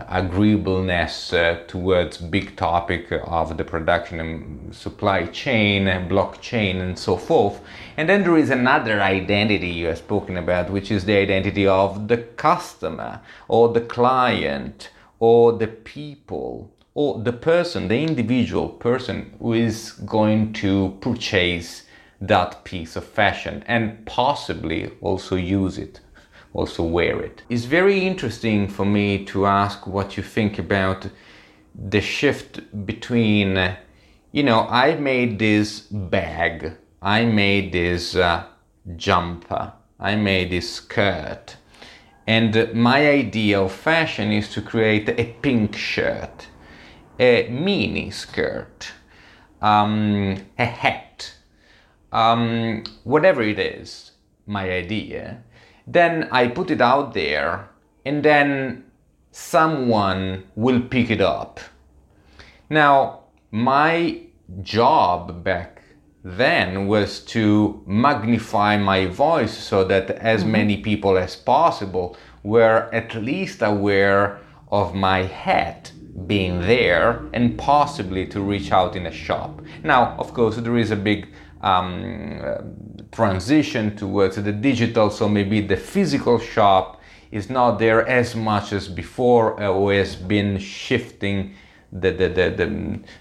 agreeableness 0.09 1.33
uh, 1.33 1.63
towards 1.67 2.19
big 2.19 2.57
topic 2.57 3.11
of 3.11 3.57
the 3.57 3.65
production 3.65 4.21
and 4.21 4.75
supply 4.75 5.27
chain, 5.27 5.87
blockchain, 6.09 6.81
and 6.81 6.99
so 6.99 7.17
forth. 7.17 7.61
And 7.97 8.09
then 8.09 8.23
there 8.23 8.37
is 8.37 8.51
another 8.51 9.01
identity 9.01 9.69
you 9.69 9.87
have 9.87 9.99
spoken 9.99 10.37
about, 10.37 10.71
which 10.71 10.91
is 10.91 11.05
the 11.05 11.17
identity 11.17 11.67
of 11.67 12.09
the 12.09 12.19
customer 12.19 13.21
or 13.49 13.73
the 13.73 13.81
client 13.81 14.91
or 15.19 15.53
the 15.53 15.69
people 15.69 16.71
or 16.95 17.19
the 17.23 17.33
person, 17.33 17.89
the 17.89 18.03
individual 18.03 18.69
person 18.69 19.35
who 19.39 19.53
is 19.53 19.93
going 19.93 20.53
to 20.55 20.97
purchase 21.01 21.83
that 22.21 22.65
piece 22.65 22.97
of 22.97 23.05
fashion 23.05 23.63
and 23.67 24.05
possibly 24.07 24.91
also 25.01 25.37
use 25.37 25.79
it, 25.79 26.01
also 26.55 26.83
wear 26.83 27.21
it. 27.21 27.43
It's 27.49 27.65
very 27.65 28.07
interesting 28.07 28.69
for 28.69 28.85
me 28.85 29.25
to 29.27 29.47
ask 29.47 29.87
what 29.87 30.17
you 30.17 30.23
think 30.23 30.59
about 30.59 31.09
the 31.75 32.01
shift 32.01 32.87
between, 32.87 33.77
you 34.33 34.43
know, 34.43 34.67
I 34.69 34.95
made 34.97 35.39
this 35.39 35.81
bag, 35.81 36.73
I 37.03 37.25
made 37.25 37.73
this 37.73 38.17
uh, 38.17 38.45
jumper, 38.97 39.73
I 40.01 40.17
made 40.17 40.51
this 40.51 40.73
skirt. 40.73 41.57
And 42.27 42.73
my 42.75 43.09
idea 43.09 43.61
of 43.61 43.73
fashion 43.73 44.33
is 44.33 44.49
to 44.55 44.63
create 44.63 45.09
a 45.09 45.37
pink 45.43 45.77
shirt, 45.77 46.49
a 47.21 47.49
mini 47.49 48.11
skirt, 48.11 48.93
um, 49.63 50.37
a 50.59 50.65
hat, 50.65 51.06
um, 52.17 52.83
whatever 53.05 53.43
it 53.43 53.59
is, 53.59 54.13
my 54.47 54.71
idea, 54.71 55.43
then 55.87 56.29
I 56.33 56.49
put 56.49 56.71
it 56.71 56.81
out 56.81 57.13
there 57.13 57.69
and 58.07 58.25
then 58.25 58.85
someone 59.33 60.45
will 60.55 60.81
pick 60.81 61.11
it 61.11 61.21
up. 61.21 61.61
Now, 62.71 63.25
my 63.51 64.23
job 64.63 65.45
back 65.45 65.83
then 66.25 66.87
was 66.87 67.21
to 67.21 67.83
magnify 67.87 68.79
my 68.79 69.07
voice 69.07 69.57
so 69.57 69.85
that 69.85 70.11
as 70.11 70.41
mm-hmm. 70.41 70.53
many 70.53 70.77
people 70.79 71.19
as 71.19 71.37
possible 71.37 72.17
were 72.43 72.89
at 72.95 73.15
least 73.15 73.61
aware 73.61 74.39
of 74.73 74.95
my 74.95 75.23
hat 75.25 75.93
being 76.27 76.61
there 76.63 77.23
and 77.35 77.59
possibly 77.59 78.27
to 78.27 78.41
reach 78.41 78.73
out 78.73 78.97
in 78.97 79.05
a 79.07 79.13
shop. 79.13 79.61
Now, 79.85 80.17
of 80.19 80.33
course, 80.33 80.57
there 80.57 80.79
is 80.79 80.91
a 80.91 80.97
big 80.97 81.29
um, 81.67 83.09
transition 83.11 83.97
towards 83.97 84.37
the 84.37 84.53
digital, 84.53 85.11
so 85.11 85.29
maybe 85.29 85.61
the 85.61 85.77
physical 85.77 86.39
shop 86.39 87.01
is 87.33 87.51
not 87.51 87.79
there 87.79 88.07
as 88.07 88.37
much 88.37 88.73
as 88.73 88.89
before 88.89 89.61
uh, 89.61 89.69
or 89.69 89.93
has 89.93 90.15
been 90.15 90.59
shifting 90.59 91.55
the, 91.93 92.11
the, 92.13 92.29
the, 92.29 92.47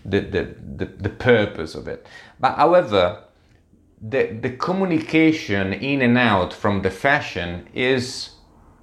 the, 0.05 0.19
the, 0.19 0.55
the, 0.77 0.85
the 0.85 1.09
purpose 1.09 1.73
of 1.75 1.87
it. 1.87 2.05
But 2.39 2.55
however, 2.55 3.23
the, 4.01 4.37
the 4.41 4.51
communication 4.51 5.73
in 5.73 6.01
and 6.01 6.17
out 6.17 6.53
from 6.53 6.81
the 6.83 6.91
fashion 6.91 7.67
is 7.73 8.31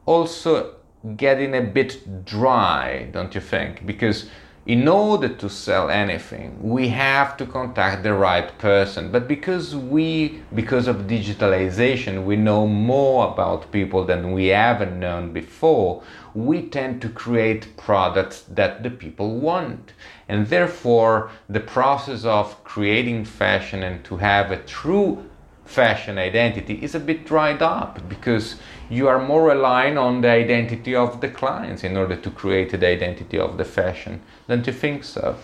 also 0.07 0.77
getting 1.17 1.55
a 1.55 1.61
bit 1.61 2.25
dry, 2.25 3.09
don't 3.13 3.35
you 3.35 3.41
think? 3.41 3.87
Because 3.87 4.29
in 4.65 4.87
order 4.87 5.29
to 5.29 5.49
sell 5.49 5.91
anything 5.91 6.57
we 6.63 6.87
have 6.87 7.37
to 7.37 7.45
contact 7.45 8.05
the 8.05 8.15
right 8.15 8.57
person. 8.59 9.11
But 9.11 9.27
because 9.27 9.75
we 9.75 10.41
because 10.55 10.87
of 10.87 11.09
digitalization 11.09 12.25
we 12.25 12.37
know 12.37 12.69
more 12.69 13.33
about 13.33 13.73
people 13.73 14.05
than 14.05 14.31
we 14.31 14.53
ever 14.53 14.87
known 14.87 15.33
before 15.33 16.05
we 16.35 16.69
tend 16.69 17.03
to 17.03 17.09
create 17.09 17.77
products 17.77 18.43
that 18.43 18.85
the 18.85 18.91
people 18.91 19.35
want. 19.41 19.95
And 20.29 20.47
therefore 20.47 21.31
the 21.49 21.61
process 21.61 22.25
of 22.25 22.63
creating 22.63 23.25
fashion 23.25 23.83
and 23.83 24.05
to 24.05 24.19
have 24.19 24.53
a 24.53 24.63
true 24.63 25.29
fashion 25.65 26.19
identity 26.19 26.75
is 26.83 26.95
a 26.95 27.01
bit 27.01 27.25
dried 27.25 27.63
up 27.63 28.09
because 28.09 28.57
you 28.93 29.09
are 29.09 29.19
more 29.19 29.49
relying 29.49 29.97
on 29.97 30.21
the 30.21 30.29
identity 30.29 30.95
of 30.95 31.23
the 31.23 31.29
clients 31.29 31.83
in 31.83 31.97
order 31.97 32.15
to 32.15 32.31
create 32.31 32.71
the 32.79 32.87
identity 32.87 33.39
of 33.39 33.57
the 33.57 33.65
fashion. 33.65 34.21
Don't 34.49 34.67
you 34.67 34.73
think 34.73 35.03
so? 35.03 35.35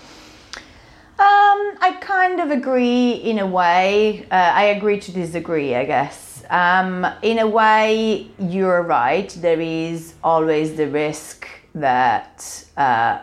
Um, 1.19 1.61
I 1.81 1.97
kind 2.01 2.41
of 2.41 2.51
agree 2.51 3.13
in 3.13 3.39
a 3.39 3.47
way. 3.47 4.27
Uh, 4.31 4.35
I 4.35 4.65
agree 4.77 5.01
to 5.01 5.13
disagree, 5.13 5.75
I 5.75 5.87
guess. 5.87 6.45
Um, 6.51 7.07
in 7.23 7.39
a 7.39 7.47
way, 7.47 8.31
you're 8.39 8.83
right. 8.83 9.31
There 9.41 9.61
is 9.61 10.15
always 10.23 10.77
the 10.77 10.87
risk 10.87 11.49
that 11.75 12.65
uh, 12.77 13.21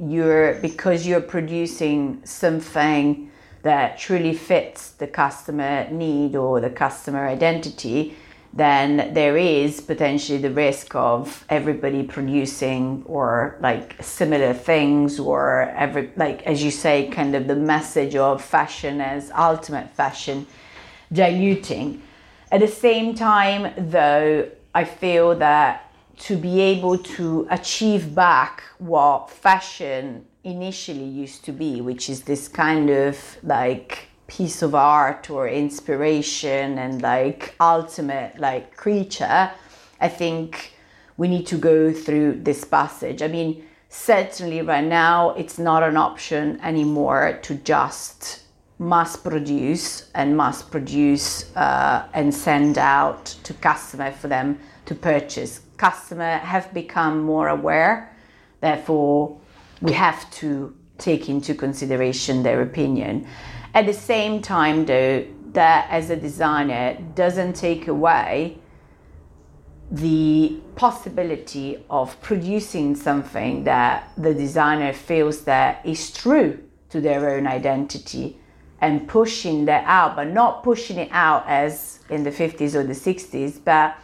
you're 0.00 0.54
because 0.54 1.06
you're 1.06 1.20
producing 1.20 2.22
something 2.24 3.30
that 3.62 3.98
truly 3.98 4.32
fits 4.32 4.92
the 4.92 5.06
customer 5.06 5.88
need 5.90 6.34
or 6.34 6.60
the 6.60 6.70
customer 6.70 7.26
identity, 7.26 8.16
then 8.56 9.12
there 9.12 9.36
is 9.36 9.80
potentially 9.80 10.38
the 10.38 10.50
risk 10.50 10.94
of 10.94 11.44
everybody 11.48 12.02
producing 12.02 13.02
or 13.06 13.56
like 13.60 14.02
similar 14.02 14.54
things 14.54 15.20
or 15.20 15.72
every 15.76 16.10
like 16.16 16.42
as 16.44 16.62
you 16.64 16.70
say 16.70 17.08
kind 17.08 17.34
of 17.34 17.46
the 17.46 17.56
message 17.56 18.16
of 18.16 18.42
fashion 18.42 19.00
as 19.00 19.30
ultimate 19.36 19.90
fashion 19.94 20.46
diluting. 21.12 22.02
At 22.50 22.60
the 22.60 22.68
same 22.68 23.14
time 23.14 23.72
though 23.76 24.48
i 24.74 24.84
feel 24.84 25.34
that 25.36 25.86
to 26.18 26.36
be 26.36 26.60
able 26.60 26.96
to 26.98 27.46
achieve 27.50 28.14
back 28.14 28.62
what 28.78 29.30
fashion 29.30 30.24
initially 30.44 31.04
used 31.04 31.44
to 31.44 31.52
be, 31.52 31.80
which 31.80 32.08
is 32.08 32.22
this 32.22 32.48
kind 32.48 32.88
of 32.88 33.36
like 33.42 34.08
piece 34.26 34.62
of 34.62 34.74
art 34.74 35.30
or 35.30 35.48
inspiration 35.48 36.78
and 36.78 37.02
like 37.02 37.54
ultimate 37.60 38.38
like 38.38 38.76
creature, 38.76 39.50
I 40.00 40.08
think 40.08 40.72
we 41.16 41.28
need 41.28 41.46
to 41.46 41.56
go 41.56 41.92
through 41.92 42.40
this 42.42 42.64
passage. 42.64 43.22
I 43.22 43.28
mean, 43.28 43.64
certainly 43.88 44.62
right 44.62 44.84
now 44.84 45.30
it's 45.30 45.58
not 45.58 45.82
an 45.82 45.96
option 45.96 46.60
anymore 46.60 47.38
to 47.42 47.54
just 47.54 48.42
mass 48.78 49.16
produce 49.16 50.10
and 50.14 50.36
mass 50.36 50.62
produce 50.62 51.56
uh, 51.56 52.06
and 52.12 52.34
send 52.34 52.76
out 52.76 53.24
to 53.42 53.54
customer 53.54 54.12
for 54.12 54.28
them 54.28 54.58
to 54.84 54.94
purchase. 54.94 55.60
Customer 55.78 56.38
have 56.38 56.72
become 56.74 57.22
more 57.22 57.48
aware, 57.48 58.14
therefore 58.60 59.38
we 59.80 59.92
have 59.92 60.30
to 60.30 60.74
take 60.98 61.28
into 61.28 61.54
consideration 61.54 62.42
their 62.42 62.62
opinion. 62.62 63.26
At 63.76 63.84
the 63.84 63.92
same 63.92 64.40
time, 64.40 64.86
though, 64.86 65.26
that 65.52 65.90
as 65.90 66.08
a 66.08 66.16
designer 66.16 66.96
doesn't 67.14 67.56
take 67.56 67.88
away 67.88 68.56
the 69.90 70.58
possibility 70.76 71.84
of 71.90 72.18
producing 72.22 72.96
something 72.96 73.64
that 73.64 74.10
the 74.16 74.32
designer 74.32 74.94
feels 74.94 75.42
that 75.42 75.84
is 75.84 76.10
true 76.10 76.58
to 76.88 77.02
their 77.02 77.28
own 77.28 77.46
identity 77.46 78.38
and 78.80 79.06
pushing 79.06 79.66
that 79.66 79.84
out, 79.84 80.16
but 80.16 80.28
not 80.28 80.62
pushing 80.62 80.96
it 80.96 81.10
out 81.12 81.44
as 81.46 82.00
in 82.08 82.22
the 82.22 82.30
50s 82.30 82.74
or 82.74 82.82
the 82.82 82.94
60s, 82.94 83.60
but 83.62 83.98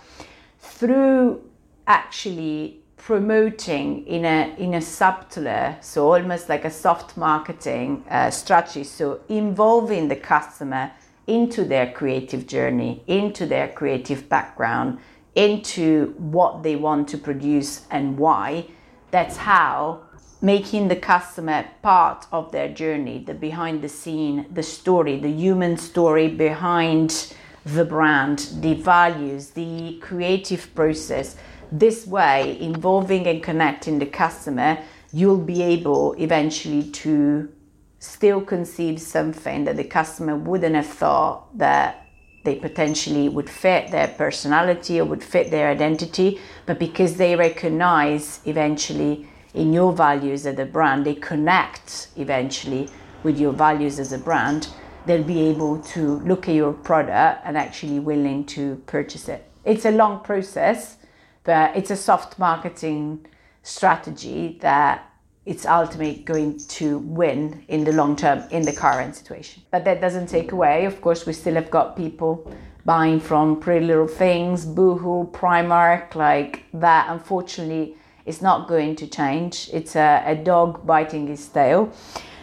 through 0.59 1.49
actually 1.87 2.82
promoting 3.05 4.07
in 4.07 4.25
a 4.25 4.55
in 4.59 4.75
a 4.75 4.81
subtler, 4.81 5.77
so 5.81 6.15
almost 6.15 6.49
like 6.49 6.65
a 6.65 6.71
soft 6.71 7.17
marketing 7.17 8.05
uh, 8.09 8.31
strategy. 8.31 8.85
So 8.85 9.21
involving 9.29 10.09
the 10.09 10.17
customer 10.17 10.93
into 11.27 11.65
their 11.65 11.91
creative 11.93 12.47
journey, 12.47 13.03
into 13.07 13.47
their 13.47 13.69
creative 13.69 14.29
background, 14.29 14.99
into 15.35 16.15
what 16.19 16.63
they 16.63 16.77
want 16.77 17.09
to 17.09 17.19
produce 17.19 17.87
and 17.91 18.19
why. 18.19 18.67
That's 19.11 19.37
how 19.37 20.03
making 20.41 20.89
the 20.89 20.97
customer 20.97 21.65
part 21.83 22.27
of 22.33 22.51
their 22.53 22.69
journey, 22.69 23.25
the 23.25 23.35
behind 23.35 23.83
the 23.83 23.89
scene, 23.89 24.47
the 24.53 24.63
story, 24.63 25.19
the 25.19 25.31
human 25.31 25.77
story 25.77 26.29
behind 26.29 27.35
the 27.65 27.85
brand, 27.85 28.51
the 28.61 28.75
values, 28.75 29.51
the 29.51 29.99
creative 30.01 30.75
process. 30.75 31.37
This 31.73 32.07
way, 32.07 32.61
involving 32.61 33.27
and 33.27 33.43
connecting 33.43 33.99
the 33.99 34.05
customer, 34.05 34.79
you'll 35.11 35.39
be 35.39 35.63
able 35.63 36.13
eventually 36.19 36.83
to 36.91 37.51
still 37.99 38.43
conceive 38.43 39.01
something 39.01 39.65
that 39.65 39.79
the 39.79 39.85
customer 39.85 40.37
wouldn't 40.37 40.75
have 40.75 40.87
thought 40.87 41.57
that 41.57 42.07
they 42.45 42.57
potentially 42.57 43.27
would 43.31 43.49
fit 43.49 43.91
their 43.91 44.09
personality 44.09 45.01
or 45.01 45.07
would 45.07 45.25
fit 45.25 45.51
their 45.51 45.71
identity, 45.71 46.39
but 46.67 46.79
because 46.79 47.17
they 47.17 47.37
recognize 47.37 48.41
eventually 48.45 49.27
in 49.55 49.73
your 49.73 49.95
values 49.95 50.45
as 50.45 50.59
a 50.59 50.67
brand, 50.67 51.07
they 51.07 51.15
connect 51.15 52.09
eventually 52.17 52.87
with 53.23 53.39
your 53.39 53.53
values 53.53 53.99
as 53.99 54.13
a 54.13 54.19
brand, 54.19 54.69
they'll 55.07 55.23
be 55.23 55.41
able 55.41 55.79
to 55.79 56.19
look 56.21 56.51
at 56.51 56.55
your 56.55 56.75
product 56.75 57.41
and 57.47 57.57
actually 57.57 57.99
willing 57.99 58.45
to 58.45 58.77
purchase 58.87 59.29
it. 59.29 59.49
It's 59.65 59.87
a 59.87 59.91
long 59.91 60.21
process, 60.21 60.97
but 61.45 61.77
it's 61.77 61.91
a 61.91 61.97
soft 61.97 62.39
marketing 62.39 63.27
strategy 63.63 64.59
that 64.61 65.09
it's 65.45 65.67
ultimately 65.67 66.23
going 66.23 66.59
to 66.59 66.99
win 66.99 67.65
in 67.69 67.85
the 67.85 67.93
long 67.93 68.15
term 68.15 68.45
in 68.51 68.63
the 68.63 68.73
current 68.73 69.17
situation. 69.17 69.63
But 69.71 69.85
that 69.85 70.01
doesn't 70.01 70.29
take 70.29 70.53
away, 70.53 70.85
of 70.85 71.01
course, 71.01 71.27
we 71.27 71.33
still 71.33 71.55
have 71.55 71.71
got 71.71 71.97
people 71.97 72.51
buying 72.85 73.21
from 73.21 73.61
Pretty 73.61 73.87
Little 73.87 74.07
Things, 74.07 74.65
Boohoo, 74.65 75.31
Primark, 75.31 76.15
like 76.15 76.65
that. 76.75 77.09
Unfortunately, 77.11 77.97
is 78.25 78.41
not 78.41 78.69
going 78.69 78.95
to 78.97 79.07
change. 79.07 79.69
It's 79.73 79.97
a, 79.97 80.23
a 80.27 80.37
dog 80.37 80.87
biting 80.87 81.27
his 81.27 81.47
tail. 81.49 81.93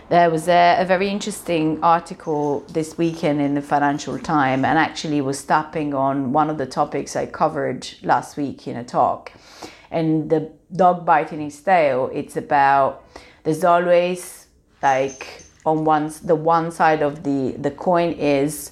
There 0.10 0.32
was 0.32 0.48
a, 0.48 0.78
a, 0.80 0.86
very 0.86 1.08
interesting 1.08 1.84
article 1.84 2.62
this 2.62 2.98
weekend 2.98 3.40
in 3.42 3.54
the 3.54 3.62
Financial 3.62 4.18
Times, 4.18 4.64
and 4.64 4.76
actually 4.76 5.22
was 5.22 5.44
tapping 5.44 5.94
on 5.94 6.34
one 6.34 6.50
of 6.50 6.58
the 6.58 6.66
topics 6.66 7.16
I 7.16 7.28
covered 7.28 7.88
last 8.02 8.36
week 8.36 8.68
in 8.68 8.76
a 8.76 8.84
talk. 8.84 9.32
And 9.92 10.28
the 10.28 10.52
dog 10.76 11.06
biting 11.06 11.42
his 11.42 11.62
tail, 11.62 12.10
it's 12.12 12.36
about 12.38 13.04
there's 13.44 13.64
always 13.64 14.48
like 14.82 15.44
on 15.64 15.86
one 15.86 16.12
the 16.24 16.36
one 16.36 16.72
side 16.72 17.04
of 17.04 17.22
the 17.22 17.56
the 17.60 17.70
coin 17.70 18.14
is 18.14 18.72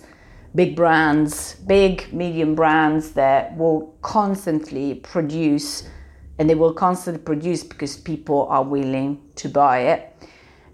big 0.56 0.75
brands, 0.75 1.54
big 1.67 2.12
medium 2.12 2.56
brands 2.56 3.12
that 3.12 3.56
will 3.56 3.95
constantly 4.02 4.95
produce 4.95 5.88
and 6.39 6.50
they 6.50 6.56
will 6.56 6.73
constantly 6.73 7.21
produce 7.21 7.63
because 7.63 7.95
people 7.95 8.47
are 8.50 8.63
willing 8.63 9.21
to 9.36 9.47
buy 9.47 9.82
it 9.82 10.17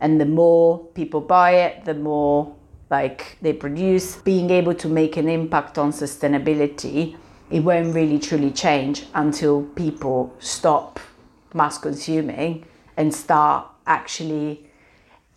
and 0.04 0.22
the 0.22 0.26
more 0.26 0.86
people 0.94 1.22
buy 1.22 1.52
it 1.66 1.86
the 1.86 1.96
more 1.96 2.56
like 2.92 3.38
they 3.42 3.54
produce. 3.54 4.18
Being 4.18 4.52
able 4.52 4.76
to 4.76 4.88
make 4.88 5.18
an 5.18 5.28
impact 5.28 5.80
on 5.80 5.92
sustainability 5.92 7.16
it 7.54 7.60
won't 7.60 7.94
really 7.94 8.18
truly 8.18 8.50
change 8.52 9.06
until 9.14 9.64
people 9.76 10.34
stop 10.40 11.00
mass 11.54 11.78
consuming 11.78 12.66
and 12.98 13.14
start 13.14 13.68
actually 13.86 14.68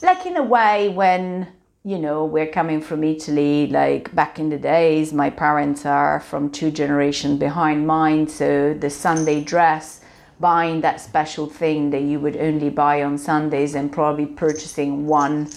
like 0.00 0.24
in 0.24 0.36
a 0.36 0.42
way 0.42 0.88
when 0.88 1.46
you 1.84 1.98
know 1.98 2.24
we're 2.24 2.46
coming 2.46 2.80
from 2.80 3.04
italy 3.04 3.66
like 3.66 4.14
back 4.14 4.38
in 4.38 4.48
the 4.48 4.56
days 4.56 5.12
my 5.12 5.28
parents 5.28 5.84
are 5.84 6.20
from 6.20 6.50
two 6.50 6.70
generations 6.70 7.38
behind 7.38 7.86
mine. 7.86 8.26
So 8.26 8.72
the 8.72 8.88
sunday 8.88 9.42
dress 9.42 10.00
buying 10.40 10.80
that 10.82 11.00
special 11.00 11.46
thing 11.46 11.90
that 11.90 12.02
you 12.02 12.20
would 12.20 12.36
only 12.36 12.70
buy 12.70 13.02
on 13.02 13.18
Sundays 13.18 13.74
and 13.74 13.92
probably 13.92 14.26
purchasing 14.26 15.06
one 15.06 15.48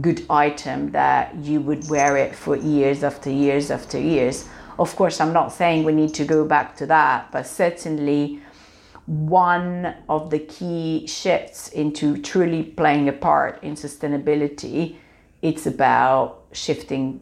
good 0.00 0.24
item 0.28 0.90
that 0.92 1.34
you 1.36 1.60
would 1.60 1.88
wear 1.88 2.16
it 2.16 2.34
for 2.34 2.56
years 2.56 3.02
after 3.02 3.30
years 3.30 3.70
after 3.70 3.98
years. 3.98 4.48
Of 4.78 4.94
course, 4.94 5.20
I'm 5.20 5.32
not 5.32 5.52
saying 5.52 5.84
we 5.84 5.92
need 5.92 6.14
to 6.14 6.24
go 6.24 6.44
back 6.44 6.76
to 6.76 6.86
that, 6.86 7.32
but 7.32 7.46
certainly 7.46 8.40
one 9.06 9.94
of 10.08 10.30
the 10.30 10.38
key 10.38 11.06
shifts 11.06 11.68
into 11.70 12.20
truly 12.20 12.62
playing 12.62 13.08
a 13.08 13.12
part 13.12 13.62
in 13.64 13.74
sustainability 13.74 14.96
it's 15.42 15.66
about 15.66 16.44
shifting 16.52 17.20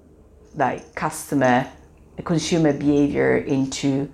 like 0.55 0.95
customer 0.95 1.67
consumer 2.25 2.73
behavior 2.73 3.37
into 3.37 4.11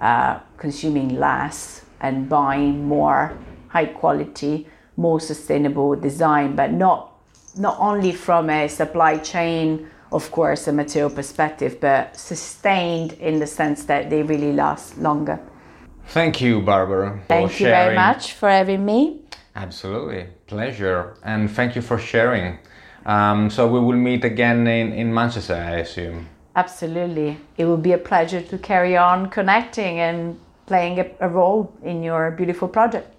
uh, 0.00 0.40
consuming 0.56 1.18
less 1.18 1.84
and 2.00 2.28
buying 2.28 2.86
more 2.86 3.36
high 3.68 3.86
quality, 3.86 4.66
more 4.96 5.20
sustainable 5.20 5.96
design, 5.96 6.56
but 6.56 6.72
not 6.72 7.12
not 7.58 7.76
only 7.78 8.12
from 8.12 8.50
a 8.50 8.68
supply 8.68 9.16
chain, 9.16 9.88
of 10.12 10.30
course, 10.30 10.68
a 10.68 10.72
material 10.72 11.10
perspective, 11.10 11.78
but 11.80 12.14
sustained 12.14 13.14
in 13.14 13.38
the 13.38 13.46
sense 13.46 13.84
that 13.84 14.10
they 14.10 14.22
really 14.22 14.52
last 14.52 14.98
longer. 14.98 15.40
Thank 16.08 16.40
you, 16.40 16.60
Barbara. 16.60 17.18
Thank 17.28 17.58
you 17.60 17.66
very 17.66 17.94
much 17.94 18.34
for 18.34 18.48
having 18.48 18.84
me. 18.84 19.22
Absolutely, 19.54 20.26
pleasure, 20.46 21.16
and 21.24 21.50
thank 21.50 21.74
you 21.74 21.82
for 21.82 21.98
sharing. 21.98 22.58
Um, 23.06 23.50
so 23.50 23.66
we 23.66 23.80
will 23.80 23.96
meet 23.96 24.24
again 24.24 24.66
in, 24.66 24.92
in 24.92 25.14
Manchester, 25.14 25.54
I 25.54 25.76
assume. 25.76 26.28
Absolutely, 26.56 27.38
it 27.58 27.66
will 27.66 27.76
be 27.76 27.92
a 27.92 27.98
pleasure 27.98 28.40
to 28.40 28.56
carry 28.56 28.96
on 28.96 29.28
connecting 29.28 30.00
and 30.00 30.40
playing 30.64 30.98
a, 30.98 31.06
a 31.20 31.28
role 31.28 31.70
in 31.84 32.02
your 32.02 32.30
beautiful 32.30 32.66
project. 32.66 33.14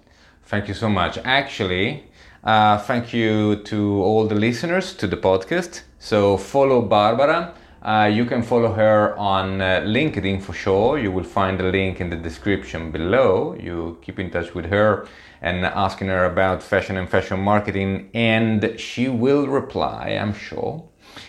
Thank 0.46 0.66
you 0.66 0.74
so 0.74 0.88
much. 0.88 1.18
Actually, 1.24 2.02
uh, 2.42 2.78
thank 2.78 3.12
you 3.12 3.62
to 3.62 4.02
all 4.02 4.26
the 4.26 4.34
listeners 4.34 4.92
to 4.94 5.06
the 5.06 5.16
podcast. 5.16 5.82
So 6.00 6.36
follow 6.36 6.82
Barbara. 6.82 7.54
Uh, 7.80 8.10
you 8.12 8.24
can 8.24 8.42
follow 8.42 8.72
her 8.72 9.16
on 9.16 9.60
uh, 9.60 9.82
LinkedIn 9.84 10.42
for 10.42 10.52
sure. 10.52 10.98
You 10.98 11.12
will 11.12 11.22
find 11.22 11.60
the 11.60 11.70
link 11.70 12.00
in 12.00 12.10
the 12.10 12.16
description 12.16 12.90
below. 12.90 13.54
You 13.54 13.98
keep 14.02 14.18
in 14.18 14.30
touch 14.30 14.52
with 14.52 14.66
her 14.66 15.06
and 15.40 15.64
asking 15.64 16.08
her 16.08 16.24
about 16.24 16.60
fashion 16.60 16.96
and 16.96 17.08
fashion 17.08 17.38
marketing, 17.38 18.10
and 18.14 18.74
she 18.80 19.08
will 19.08 19.46
reply, 19.46 20.18
I'm 20.20 20.34
sure. 20.34 20.82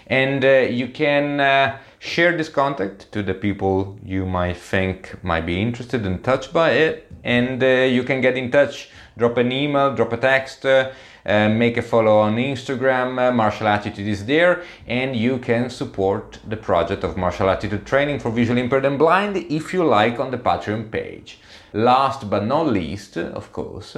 And 0.07 0.43
uh, 0.43 0.67
you 0.69 0.87
can 0.87 1.39
uh, 1.39 1.77
share 1.99 2.35
this 2.35 2.49
contact 2.49 3.11
to 3.11 3.21
the 3.21 3.33
people 3.33 3.99
you 4.03 4.25
might 4.25 4.57
think 4.57 5.21
might 5.21 5.45
be 5.45 5.61
interested 5.61 6.05
and 6.05 6.23
touched 6.23 6.53
by 6.53 6.71
it. 6.71 7.11
And 7.23 7.61
uh, 7.61 7.67
you 7.67 8.03
can 8.03 8.21
get 8.21 8.37
in 8.37 8.49
touch, 8.49 8.89
drop 9.17 9.37
an 9.37 9.51
email, 9.51 9.93
drop 9.93 10.13
a 10.13 10.17
text, 10.17 10.65
uh, 10.65 10.91
make 11.25 11.75
a 11.75 11.81
follow 11.81 12.19
on 12.19 12.37
Instagram. 12.37 13.19
Uh, 13.19 13.31
Martial 13.33 13.67
Attitude 13.67 14.07
is 14.07 14.25
there, 14.25 14.63
and 14.87 15.15
you 15.15 15.37
can 15.37 15.69
support 15.69 16.39
the 16.47 16.57
project 16.57 17.03
of 17.03 17.17
Martial 17.17 17.49
Attitude 17.49 17.85
Training 17.85 18.19
for 18.19 18.31
Visually 18.31 18.61
Impaired 18.61 18.85
and 18.85 18.97
Blind 18.97 19.35
if 19.35 19.73
you 19.73 19.83
like 19.83 20.19
on 20.19 20.31
the 20.31 20.37
Patreon 20.37 20.89
page. 20.89 21.39
Last 21.73 22.29
but 22.29 22.45
not 22.45 22.67
least, 22.67 23.17
of 23.17 23.51
course, 23.51 23.97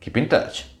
keep 0.00 0.16
in 0.16 0.28
touch. 0.28 0.71